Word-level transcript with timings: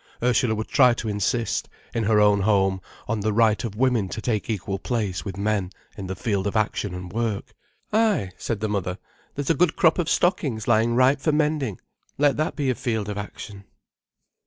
Ursula 0.23 0.55
would 0.55 0.67
try 0.69 0.95
to 0.95 1.07
insist, 1.07 1.69
in 1.93 2.05
her 2.05 2.19
own 2.19 2.39
home, 2.41 2.81
on 3.07 3.19
the 3.19 3.31
right 3.31 3.63
of 3.63 3.75
women 3.75 4.09
to 4.09 4.19
take 4.19 4.49
equal 4.49 4.79
place 4.79 5.23
with 5.23 5.37
men 5.37 5.69
in 5.95 6.07
the 6.07 6.15
field 6.15 6.47
of 6.47 6.55
action 6.55 6.95
and 6.95 7.13
work. 7.13 7.53
"Ay," 7.93 8.31
said 8.35 8.61
the 8.61 8.67
mother, 8.67 8.97
"there's 9.35 9.51
a 9.51 9.53
good 9.53 9.75
crop 9.75 9.99
of 9.99 10.09
stockings 10.09 10.67
lying 10.67 10.95
ripe 10.95 11.21
for 11.21 11.31
mending. 11.31 11.79
Let 12.17 12.35
that 12.37 12.55
be 12.55 12.63
your 12.65 12.73
field 12.73 13.09
of 13.09 13.17
action." 13.19 13.63